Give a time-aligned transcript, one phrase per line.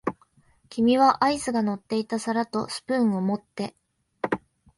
[0.71, 3.75] 君はアイスが乗っていた皿とスプーンを持って、